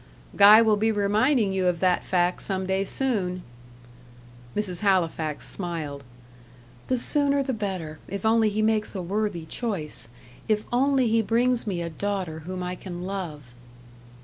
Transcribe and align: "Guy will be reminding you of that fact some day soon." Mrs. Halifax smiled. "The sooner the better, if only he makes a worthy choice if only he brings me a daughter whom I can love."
"Guy 0.35 0.63
will 0.63 0.77
be 0.77 0.91
reminding 0.91 1.53
you 1.53 1.67
of 1.67 1.79
that 1.79 2.03
fact 2.03 2.41
some 2.41 2.65
day 2.65 2.83
soon." 2.85 3.43
Mrs. 4.57 4.79
Halifax 4.79 5.47
smiled. 5.47 6.03
"The 6.87 6.97
sooner 6.97 7.43
the 7.43 7.53
better, 7.53 7.99
if 8.07 8.25
only 8.25 8.49
he 8.49 8.63
makes 8.63 8.95
a 8.95 9.01
worthy 9.03 9.45
choice 9.45 10.09
if 10.47 10.63
only 10.73 11.07
he 11.07 11.21
brings 11.21 11.67
me 11.67 11.83
a 11.83 11.89
daughter 11.91 12.39
whom 12.39 12.63
I 12.63 12.73
can 12.73 13.03
love." 13.03 13.53